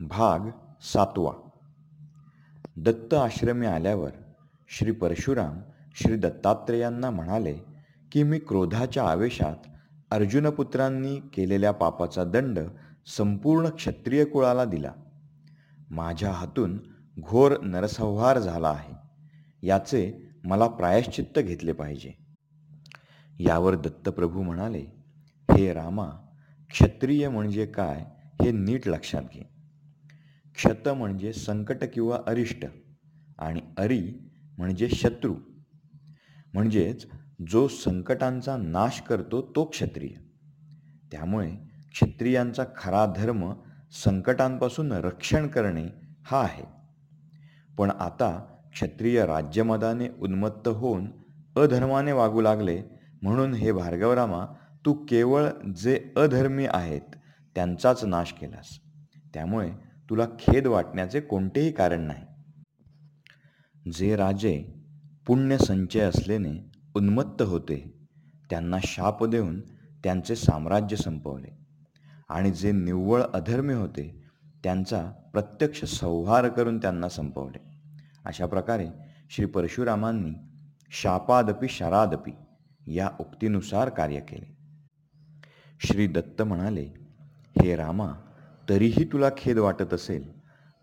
भाग 0.00 0.38
सातवा. 0.82 1.32
दत्त 2.76 3.14
आश्रमी 3.14 3.66
आल्यावर 3.66 4.10
श्री 4.68 4.92
परशुराम 4.92 5.60
श्री 5.94 6.16
दत्तात्रेयांना 6.16 7.10
म्हणाले 7.10 7.58
की 8.12 8.22
मी 8.22 8.38
क्रोधाच्या 8.38 9.10
आवेशात 9.10 9.56
अर्जुनपुत्रांनी 10.10 11.16
केलेल्या 11.16 11.72
पापाचा 11.72 12.24
दंड 12.24 12.60
संपूर्ण 13.06 13.68
क्षत्रिय 13.68 14.24
कुळाला 14.24 14.64
दिला. 14.64 14.92
माझ्या 15.90 16.32
हातून 16.32 16.78
घोर 17.20 17.60
नरसंहार 17.60 18.38
झाला 18.38 18.68
आहे. 18.68 18.94
याचे 19.66 20.30
मला 20.44 20.66
प्रायश्चित्त 20.66 21.38
घेतले 21.38 21.72
पाहिजे. 21.72 22.12
यावर 23.40 23.74
दत्तप्रभू 23.74 24.42
म्हणाले 24.42 24.84
हे 25.50 25.72
रामा 25.72 26.08
क्षत्रिय 26.70 27.28
म्हणजे 27.28 27.66
काय 27.66 28.04
हे 28.42 28.52
नीट 28.52 28.88
लक्षात 28.88 29.22
घे. 29.22 29.59
क्षत 30.60 30.88
म्हणजे 30.88 31.32
संकट 31.32 31.84
किंवा 31.92 32.18
अरिष्ट 32.26 32.66
आणि 33.38 33.60
अरी 33.78 34.12
म्हणजे 34.58 34.88
शत्रू. 34.88 35.34
म्हणजेच 36.54 37.06
जो 37.50 37.68
संकटांचा 37.68 38.56
नाश 38.56 39.00
करतो 39.00 39.52
तो 39.56 39.64
क्षत्रिय. 39.64 40.08
त्यामुळे 41.12 41.50
क्षत्रियांचा 41.92 42.64
खरा 42.76 43.06
धर्म 43.16 43.52
संकटांपासून 44.04 44.92
रक्षण 44.92 45.48
करणे 45.48 45.86
हा 46.22 46.40
आहे. 46.40 46.64
पण 47.78 47.90
आता 47.90 48.58
क्षत्रिय 48.72 49.26
राज्यमदाने 49.26 50.08
उन्मत्त 50.08 50.68
होऊन 50.68 51.06
अधर्माने 51.56 52.12
वागू 52.12 52.40
लागले 52.40 52.82
म्हणून 53.22 53.54
हे 53.54 53.72
भार्गवरामा 53.72 54.46
तू 54.86 54.92
केवळ 54.92 55.48
जे 55.76 56.12
अधर्मी 56.16 56.66
आहेत 56.66 57.16
त्यांचाच 57.54 58.04
नाश 58.04 58.32
केलास. 58.32 58.80
त्यामुळे 59.34 59.89
तुला 60.10 60.26
खेद 60.38 60.66
वाटण्याचे 60.66 61.20
कोणतेही 61.20 61.72
कारण 61.72 62.00
नाही. 62.00 62.24
जे 63.92 64.16
राजे 64.16 64.74
पुण्य 65.26 65.58
संचय 65.58 66.00
असल्याने 66.00 66.72
उन्मत्त 66.96 67.42
होते 67.42 68.06
त्यांना 68.50 68.76
शाप 68.82 69.24
देऊन 69.24 69.60
त्यांचे 70.04 70.36
साम्राज्य 70.36 70.96
संपवले. 70.96 71.58
आणि 72.28 72.50
जे 72.50 72.72
निव्वळ 72.72 73.22
अधर्मी 73.22 73.74
होते 73.74 74.22
त्यांचा 74.64 75.10
प्रत्यक्ष 75.32 75.84
संहार 75.84 76.48
करून 76.48 76.78
त्यांना 76.78 77.08
संपवले. 77.08 77.60
अशा 78.24 78.46
प्रकारे 78.46 78.88
श्री 79.30 79.46
परशुरामांनी 79.46 80.32
शापादपी 80.90 81.68
शरादपी 81.68 82.32
या 82.86 83.10
उक्तीनुसार 83.20 83.88
कार्य 83.88 84.20
केले. 84.20 84.56
श्री 85.80 86.06
दत्त 86.06 86.42
म्हणाले 86.42 86.84
हे 87.62 87.76
रामा 87.76 88.12
तरीही 88.70 89.04
तुला 89.04 89.30
खेद 89.38 89.58
वाटत 89.58 89.94
असेल 89.94 90.38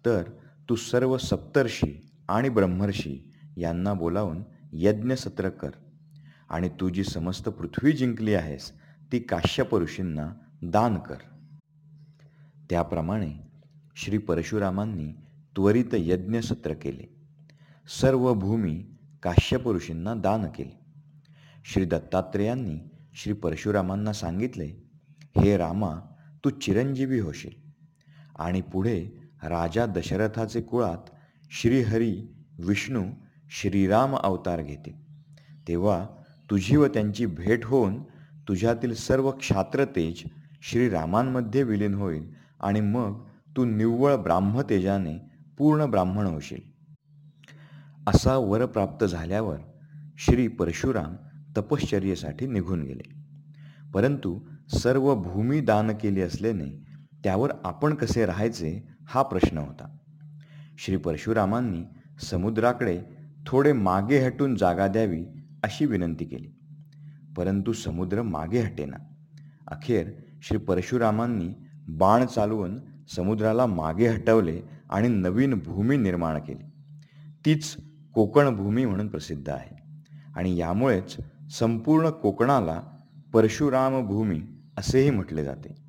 तर 0.06 0.24
तू 0.70 0.76
सर्व 0.76 1.18
सप्तर्षी 1.18 2.10
आणि 2.30 2.50
ब्रह्मर्षी 2.50 3.34
यांना 3.58 3.94
बोलावून 3.94 4.44
यज्ञसत्र 4.74 5.50
कर. 5.50 5.70
आणि 6.50 6.70
तू 6.70 6.90
जी 6.90 7.04
समस्त 7.04 7.50
पृथ्वी 7.50 7.92
जिंकली 7.92 8.34
आहेस 8.34 8.72
ती 9.12 9.20
काश्यप 9.20 9.76
ऋषींना 9.76 10.32
दान 10.62 10.98
कर. 10.98 11.16
त्याप्रमाणे 12.70 13.34
श्री 13.96 14.18
परशुरामांनी 14.18 15.12
त्वरित 15.56 15.94
यज्ञसत्र 15.94 16.74
केले. 16.74 17.16
सर्व 18.02 18.34
भूमी 18.34 18.86
काश्यप 19.24 19.70
ऋषींना 19.70 20.14
दान 20.14 20.46
केली. 20.46 20.78
श्री 21.66 21.86
दत्तात्रेयांनी 21.86 22.78
श्री 23.14 23.34
परशुरामांना 23.34 24.14
सांगितले 24.14 24.90
हे 25.38 25.58
रामा 25.58 26.00
तू 26.46 26.50
चिरंजीवी 26.50 27.20
होशील. 27.20 27.67
आणि 28.40 28.62
पुढे 28.62 29.00
राजा 29.44 29.86
दशरथाचे 29.86 30.62
कुळात 30.62 31.10
श्रीहरी 31.52 32.36
विष्णू 32.60 33.04
श्रीराम 33.50 34.16
अवतार 34.16 34.62
घेते. 34.62 35.08
तेव्हा 35.68 36.06
तुझी 36.50 36.76
व 36.76 36.88
त्यांची 36.88 37.26
भेट 37.26 37.66
होऊन 37.66 38.04
तुझ्यातील 38.48 38.94
सर्व 38.94 39.32
क्षात्रतेज 39.32 40.24
श्रीरामांमध्ये 40.62 41.64
विलीन 41.64 41.94
होईल 41.94 42.34
आणि 42.60 42.82
मग 42.82 43.26
तू 43.58 43.66
निव्वळ 43.66 44.16
ब्राह्मतेजाने 44.16 45.32
पूर्ण 45.58 45.86
ब्राह्मण 45.86 46.26
होशील. 46.26 46.78
असा 48.08 48.38
वर 48.38 48.66
प्राप्त 48.66 49.06
झाल्यावर 49.06 49.58
श्री 50.18 50.48
परशुराम 50.48 51.16
तपश्चर्येसाठी 51.58 52.48
निघून 52.48 52.84
गेले. 52.84 53.18
परंतु 53.94 54.40
सर्व 54.78 55.16
भूमी 55.16 55.60
दान 55.60 55.92
केली 55.92 56.22
असल्याने 56.22 56.87
त्यावर 57.24 57.52
आपण 57.64 57.94
कसे 57.94 58.26
राहायचे 58.26 58.88
हा 59.08 59.22
प्रश्न 59.22 59.58
होता. 59.58 59.98
श्री 60.78 60.98
परशुरामांनी 60.98 61.84
समुद्राकडे 62.22 63.02
थोडे 63.46 63.74
मागे 63.74 64.20
हटून 64.20 64.56
जागा 64.56 64.88
द्यावी 64.88 65.26
अशी 65.64 65.86
विनंती 65.86 66.26
केली. 66.26 66.48
परंतु 67.38 67.74
समुद्र 67.74 68.22
मागे 68.22 68.60
हटेना. 68.60 68.98
अखेर 69.68 70.12
श्री 70.42 70.58
परशुरामांनी 70.58 71.54
बाण 71.88 72.26
चालवून 72.26 72.80
समुद्राला 73.16 73.66
मागे 73.66 74.08
हटवले 74.08 74.62
आणि 74.90 75.08
नवीन 75.08 75.62
भूमी 75.66 75.98
निर्माण 75.98 76.40
केली. 76.40 76.66
तीच 77.46 77.76
कोकण 78.14 78.56
भूमी 78.56 78.86
म्हणून 78.86 79.08
प्रसिद्ध 79.08 79.50
आहे. 79.50 79.78
आणि 80.36 80.58
यामुळेच 80.58 81.18
संपूर्ण 81.52 82.10
कोकणाला 82.10 82.82
परशुराम 83.34 84.08
भूमी 84.08 84.42
असेही 84.78 85.10
म्हटले 85.10 85.44
जाते. 85.44 85.87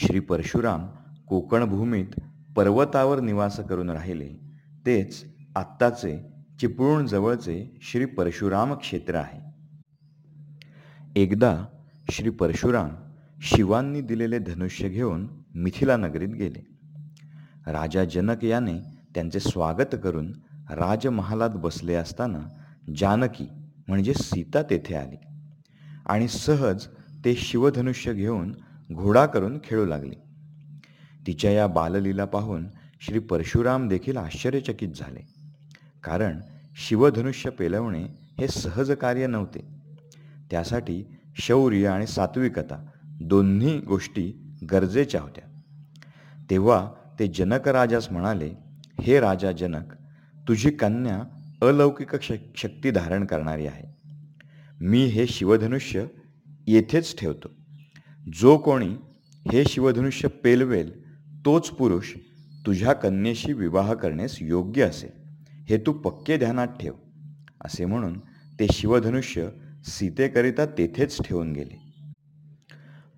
श्री 0.00 0.20
परशुराम 0.20 0.86
कोकणभूमीत 1.28 2.06
पर्वतावर 2.56 3.20
निवास 3.20 3.60
करून 3.60 3.90
राहिले. 3.90 4.28
तेच 4.86 5.24
आत्ताचे 5.56 6.32
चिपळूण 6.60 7.06
जवळचे 7.06 7.78
श्री 7.82 8.04
परशुराम 8.04 8.74
क्षेत्र 8.74 9.14
आहे. 9.14 9.40
एकदा 11.16 11.64
श्री 12.10 12.30
परशुराम 12.30 12.88
शिवांनी 13.40 14.00
दिलेले 14.00 14.38
धनुष्य 14.38 14.88
घेऊन 14.88 15.28
मिथिला 15.54 15.96
नगरीत 15.96 16.28
गेले. 16.28 16.66
राजा 17.66 18.04
जनक 18.04 18.44
याने 18.44 18.80
त्यांचे 19.14 19.40
स्वागत 19.40 19.96
करून 20.02 20.32
राजमहालात 20.70 21.50
बसले 21.50 21.94
असताना 21.94 22.40
जानकी 22.96 23.48
म्हणजे 23.88 24.14
सीता 24.14 24.62
तेथे 24.62 24.94
आली. 24.94 25.16
आणि 26.06 26.28
सहज 26.28 26.86
ते 27.24 27.34
शिवधनुष्य 27.34 28.14
घेऊन 28.14 28.54
घोडा 28.92 29.26
करून 29.26 29.58
खेळू 29.64 29.86
लागले. 29.86 30.14
तिच्या 31.26 31.50
या 31.50 31.66
बाललीला 31.66 32.24
पाहून 32.24 32.66
श्री 33.00 33.18
परशुराम 33.18 33.88
देखील 33.88 34.16
आश्चर्यचकित 34.16 34.88
झाले. 34.88 35.20
कारण 36.04 36.40
शिवधनुष्य 36.88 37.50
पेलवणे 37.50 38.04
हे 38.40 38.48
सहज 38.48 38.90
कार्य 38.90 39.26
नव्हते. 39.26 39.60
त्यासाठी 40.50 41.04
शौर्य 41.36 41.86
आणि 41.86 42.06
सात्विकता 42.06 42.86
दोन्ही 43.04 43.78
गोष्टी 43.78 44.54
गरजेच्या 44.72 45.20
होत्या. 45.20 45.60
तेव्हा 46.50 46.90
ते 47.18 47.26
जनक 47.26 47.68
राजास 47.68 48.12
म्हणाले 48.12 48.50
हे 49.00 49.20
राजा 49.20 49.52
जनक 49.52 49.92
तुझी 50.48 50.70
कन्या 50.70 51.22
अलौकिक 51.66 52.14
शक्ती 52.56 52.90
धारण 52.90 53.24
करणारी 53.24 53.66
आहे. 53.66 53.94
मी 54.80 55.04
हे 55.04 55.26
शिवधनुष्य 55.26 56.04
येथेच 56.66 57.18
ठेवतो. 57.18 57.48
जो 58.32 58.58
कोणी 58.58 58.96
हे 59.52 59.64
शिवधनुष्य 59.68 60.28
पेलवेल 60.28 60.90
तोच 61.44 61.68
पुरुष 61.70 62.12
तुझ्या 62.66 62.92
कन्येशी 62.92 63.52
विवाह 63.52 63.94
करण्यास 63.94 64.36
योग्य 64.40 64.82
असेल 64.82 65.10
हे 65.68 65.78
तू 65.78 65.92
पक्के 65.92 66.36
ध्यानात 66.36 66.66
ठेव. 66.66 66.92
असे 67.64 67.84
म्हणून 67.84 68.18
ते 68.60 68.66
शिवधनुष्य 68.72 69.48
सीतेकरिता 69.84 70.66
तेथेच 70.66 71.22
ठेवून 71.22 71.52
गेले. 71.52 71.92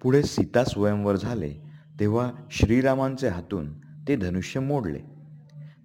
पुढे 0.02 0.22
सीता 0.22 0.64
स्वयंवर 0.64 1.16
झाले 1.16 1.54
तेव्हा 2.00 2.30
श्रीरामांचे 2.50 3.28
हातून 3.28 3.72
ते 4.08 4.16
धनुष्य 4.16 4.60
मोडले. 4.60 5.00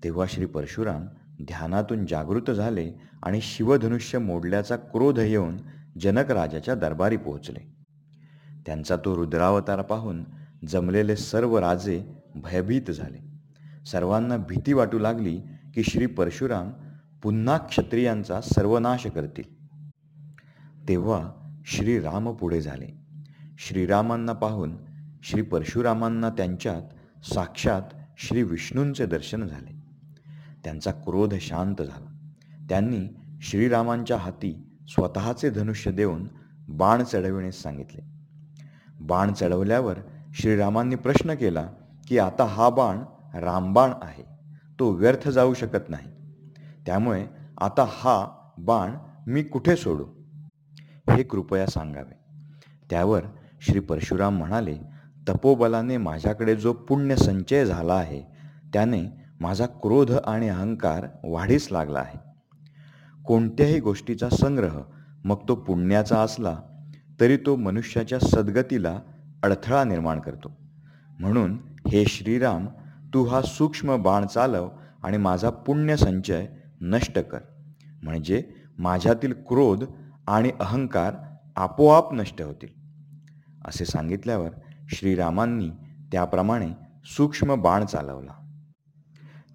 तेव्हा 0.04 0.26
श्री 0.30 0.46
परशुराम 0.46 1.06
ध्यानातून 1.42 2.06
जागृत 2.06 2.52
झाले 2.52 2.92
आणि 3.24 3.42
शिवधनुष्य 3.42 4.18
मोडल्याचा 4.18 4.76
क्रोध 4.76 5.20
येऊन 5.20 5.58
जनकराजाच्या 6.00 6.76
दरबारी 6.76 7.18
पोहोचले. 7.18 7.75
त्यांचा 8.66 8.96
तो 8.96 9.16
रुद्रावतार 9.16 9.82
पाहून 9.82 10.24
जमलेले 10.68 11.16
सर्व 11.16 11.60
राजे 11.60 12.06
भयभीत 12.36 12.92
झाले. 12.92 13.36
सर्वांना 13.86 14.38
भीती 14.38 14.74
वाटू 14.74 15.00
लागली 15.00 15.42
की 15.74 15.84
श्री 15.84 16.06
परशुराम 16.06 16.72
पुन्हा 17.24 17.58
क्षत्रियांचा 17.58 18.42
सर्वनाश 18.42 19.06
करतील. 19.06 19.66
तेव्हा 20.90 21.32
श्रीराम 21.66 22.32
पुढे 22.32 22.62
झाले. 22.62 23.06
श्रीरामांना 23.58 24.34
पाहून 24.34 24.78
श्री 25.24 25.42
परशुरामांना 25.42 26.30
त्यांच्यात 26.30 26.82
साक्षात 27.26 27.82
श्री 28.18 28.44
विष्णूंचे 28.44 29.06
दर्शन 29.06 29.48
झाले. 29.48 29.84
त्यांचा 30.64 30.92
क्रोध 30.92 31.34
शांत 31.36 31.82
झाला. 31.82 32.18
त्यांनी 32.70 33.08
श्रीरामांच्या 33.42 34.18
हाती 34.18 34.68
स्वतःचे 34.88 35.50
धनुष्य 35.50 35.92
देऊन 35.92 36.28
बाण 36.68 37.04
चढविण्यास 37.04 37.56
सांगितले. 37.56 38.15
बाण 39.02 39.34
चढवल्यावर 39.34 40.00
श्रीरामांनी 40.34 40.96
प्रश्न 40.96 41.34
केला 41.34 41.68
की 42.08 42.20
आता 42.20 42.44
हा 42.44 42.70
बाण 42.70 42.98
रामबाण 43.38 43.92
आहे. 44.02 44.24
तो 44.80 44.92
व्यर्थ 44.92 45.30
जाऊ 45.30 45.54
शकत 45.54 45.90
नाही. 45.90 46.08
त्यामुळे 46.86 47.26
आता 47.62 47.86
हा 47.88 48.28
बाण 48.58 48.92
मी 49.28 49.44
कुठे 49.44 49.76
सोडू? 49.76 50.06
हे 51.10 51.24
कृपया 51.24 51.68
सांगावे. 51.68 52.20
त्यावर 52.90 53.22
श्री 53.62 53.80
परशुराम 53.80 54.38
म्हणाले 54.38 54.78
तपोबलाने 55.30 55.98
माझ्याकडे 55.98 56.56
जो 56.56 56.74
पुण्य 56.74 57.16
संचय 57.16 57.66
झाला 57.66 57.94
आहे 57.94 58.22
त्याने 58.74 59.04
माझा 59.40 59.66
क्रोध 59.66 60.12
आणि 60.12 60.50
अहंकार 60.50 61.08
वाढीस 61.24 61.68
लागला 61.72 62.00
आहे. 62.00 62.18
कोणत्याही 63.24 63.80
गोष्टीचा 63.80 64.30
संग्रह 64.30 64.82
मग 65.24 65.38
तो 65.48 65.56
पुण्याचा 65.56 66.22
असला 66.22 66.58
तरी 67.20 67.38
तो 67.38 67.56
मनुष्याच्या 67.56 68.20
सद्गतीला 68.20 69.00
अडथळा 69.44 69.84
निर्माण 69.84 70.20
करतो. 70.20 70.58
म्हणून 71.20 71.58
हे 71.88 72.06
श्रीराम 72.06 72.68
तू 73.14 73.26
हा 73.26 73.42
सूक्ष्म 73.42 73.96
बाण 73.98 74.28
चालव 74.28 74.70
आणि 75.04 75.18
माझा 75.18 75.50
पुण्य 75.50 75.98
संचय 75.98 76.46
नष्ट 76.82 77.20
कर. 77.20 77.40
म्हणजे 78.04 78.44
माझ्यातील 78.80 79.34
क्रोध 79.34 79.84
आणि 80.28 80.52
अहंकार 80.60 81.16
आपोआप 81.56 82.14
नष्ट 82.14 82.42
होतील. 82.42 82.68
असे 83.66 83.86
सांगितल्यावर 83.86 84.50
श्रीरामांनी 84.90 85.70
त्याप्रमाणे 86.12 86.70
सूक्ष्म 87.06 87.56
बाण 87.56 87.86
चालवला. 87.86 88.32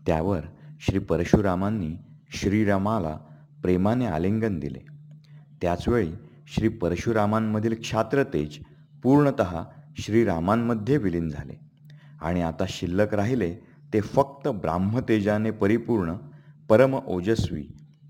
त्यावर 0.06 0.40
श्री 0.80 0.98
परशुरामांनी 0.98 1.96
श्रीरामाला 2.30 3.16
प्रेमाने 3.62 4.06
आलिंगन 4.06 4.58
दिले. 4.58 4.78
त्याचवेळी 5.62 6.12
श्री 6.54 6.68
परशुरामांमधील 6.68 7.74
क्षात्रतेज 7.74 8.58
पूर्णत 9.02 9.42
श्रीरामांमध्ये 9.98 10.96
विलीन 10.96 11.28
झाले. 11.28 11.60
आणि 12.20 12.42
आता 12.42 12.64
शिल्लक 12.68 13.14
राहिले 13.14 13.54
ते 13.92 14.00
फक्त 14.00 14.48
ब्राह्मतेजाने 14.48 15.50
परिपूर्ण 15.50 16.14
परम 16.68 16.94
ओजस्वी 16.94 17.62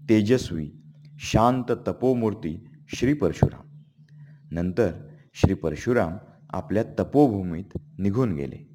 तेजस्वी 0.09 0.71
शांत 1.19 1.65
तपोमूर्ती 1.89 2.69
श्री 2.95 3.13
परशुराम. 3.13 3.81
नंतर 4.51 4.93
श्री 5.35 5.55
परशुराम 5.55 6.17
आपल्या 6.51 6.83
तपोभूमीत 6.83 7.79
निघून 7.99 8.33
गेले. 8.33 8.69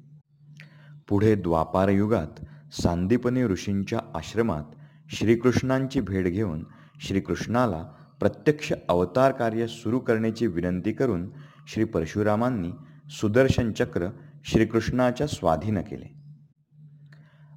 पुढे 1.08 1.34
द्वापारयुगात 1.34 2.44
सांदीपनी 2.72 3.44
ऋषींच्या 3.44 3.98
आश्रमात 4.14 4.64
श्रीकृष्णांची 5.08 6.00
भेट 6.00 6.26
घेऊन 6.26 6.64
श्रीकृष्णाला 7.00 7.84
प्रत्यक्ष 8.20 8.72
अवतार 8.88 9.32
कार्य 9.32 9.66
सुरू 9.66 9.98
करण्याची 9.98 10.46
विनंती 10.46 10.92
करून 10.92 11.30
श्री 11.66 11.84
परशुरामांनी 11.84 12.70
सुदर्शन 13.10 13.72
चक्र 13.72 14.08
श्रीकृष्णाच्या 14.44 15.26
स्वाधीन 15.26 15.80
केले. 15.80 16.14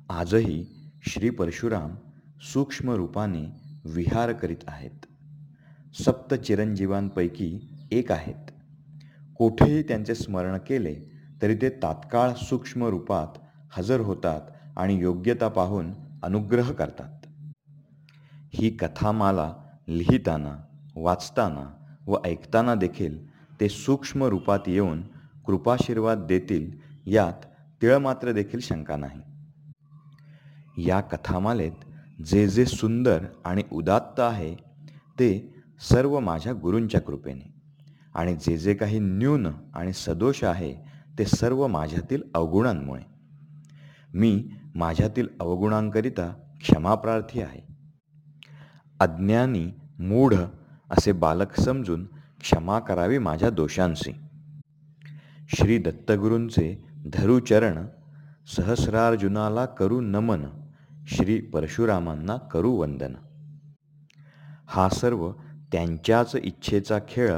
आजही 0.09 0.65
श्री 1.07 1.29
परशुराम 1.29 1.95
सूक्ष्म 2.41 2.91
रूपाने 2.91 3.44
विहार 3.85 4.31
करीत 4.31 4.57
आहेत. 4.67 5.06
सप्त 6.01 6.33
चिरंजीवांपैकी 6.33 7.59
एक 7.91 8.11
आहेत. 8.11 8.51
कोठेही 9.35 9.83
त्यांचे 9.83 10.15
स्मरण 10.15 10.57
केले 10.57 10.95
तरी 11.41 11.56
ते 11.56 11.69
तात्काळ 11.69 12.33
सूक्ष्म 12.33 12.83
रूपात 12.83 13.39
हजर 13.71 14.00
होतात 14.00 14.41
आणि 14.77 14.95
योग्यता 14.95 15.47
पाहून 15.47 15.91
अनुग्रह 16.23 16.71
करतात. 16.71 17.25
ही 18.53 18.69
कथामाला 18.69 19.53
लिहिताना 19.89 20.57
वाचताना 20.95 21.95
व 22.07 22.18
ऐकताना 22.25 22.75
देखील 22.75 23.30
ते 23.59 23.69
सूक्ष्म 23.69 24.24
रूपात 24.24 24.59
येऊन 24.68 25.01
कृपाशीर्वाद 25.45 26.18
देतील 26.18 26.71
यात 27.06 27.45
तिळमात्र 27.81 28.31
देखील 28.31 28.59
शंका 28.59 28.95
नाही. 28.95 29.21
या 30.88 31.01
कथामालेत 31.01 31.71
जे 32.25 32.47
जे 32.47 32.65
सुंदर 32.65 33.25
आणि 33.45 33.63
उदात्त 33.71 34.19
आहे 34.19 34.56
ते 35.19 35.53
सर्व 35.89 36.19
माझ्या 36.19 36.53
गुरूंच्या 36.53 37.01
कृपेने. 37.01 37.53
आणि 38.15 38.35
जे 38.35 38.57
जे 38.57 38.74
काही 38.74 39.00
न्यून 39.00 39.47
आणि 39.74 39.94
सदोष 39.94 40.44
आहे 40.44 40.75
ते 41.19 41.25
सर्व 41.25 41.68
माझ्यातील 41.68 42.21
अवगुणांमुळे. 42.33 43.03
मी 44.13 44.50
माझ्यातील 44.75 45.27
अवगुणांकरिता 45.39 46.33
क्षमाप्रार्थी 46.62 47.42
आहे. 47.42 47.69
अज्ञानी 49.00 49.71
मूढ 50.00 50.34
असे 50.90 51.12
बालक 51.12 51.60
समजून 51.60 52.06
क्षमा 52.42 52.80
करावी 52.80 53.18
माझ्या 53.18 53.50
दोषांशी. 53.50 54.12
श्री 55.50 55.78
दत्तगुरूंचे 55.78 56.86
धरुचरण 57.13 57.88
सहस्रार्जुनाला 58.56 59.66
करू 59.66 60.01
नमन 60.01 60.46
श्री 61.07 61.42
परशुरामांना 61.42 62.38
करू 62.38 62.72
वंदन. 62.72 63.13
हा 64.68 64.90
सर्व 64.90 65.31
त्यांच्याच 65.72 66.36
इच्छेचा 66.44 67.00
खेळ 67.10 67.34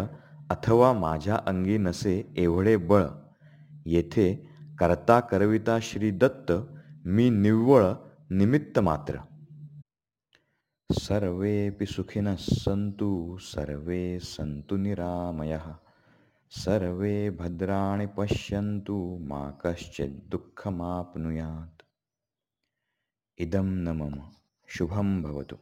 अथवा 0.49 0.93
माझ्या 0.93 1.39
अंगी 1.47 1.77
नसे 1.77 2.33
एवढे 2.37 2.77
बळ. 2.77 3.05
येथे 3.85 4.49
करता 4.79 5.19
करविता 5.19 5.77
श्री 5.81 6.11
दत्त 6.11 6.51
मी 7.05 7.29
निव्वळ 7.29 7.85
निमित्त 8.29 8.79
मात्र. 8.79 9.13
सर्वेपि 10.91 11.85
सुखिनः 11.85 12.35
सन्तु 12.35 13.37
सर्वे 13.41 14.19
सन्तु 14.19 14.75
निरामयः। 14.75 15.75
सर्वे 16.49 17.29
भद्राणि 17.29 18.05
पश्यन्तु 18.05 19.17
मा 19.21 19.59
कश्चित् 19.65 20.29
दुःखमाप्नुयात्। 20.29 21.81
इदं 23.41 23.65
न 23.65 23.89
मम 23.89 24.21
शुभं 24.67 25.23
भवतु 25.23 25.57